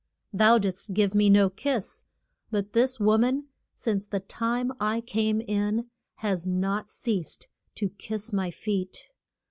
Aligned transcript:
Thou 0.33 0.57
didst 0.57 0.95
give 0.95 1.13
me 1.13 1.29
no 1.29 1.47
kiss, 1.51 2.05
but 2.49 2.73
this 2.73 2.99
wo 2.99 3.19
man, 3.19 3.43
since 3.75 4.07
the 4.07 4.19
time 4.19 4.71
I 4.79 4.99
came 4.99 5.41
in, 5.41 5.91
has 6.15 6.47
not 6.47 6.87
ceased 6.87 7.47
to 7.75 7.89
kiss 7.89 8.33
my 8.33 8.49
feet. 8.49 9.11